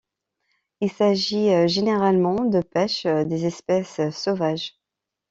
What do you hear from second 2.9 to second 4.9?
des espèces sauvages.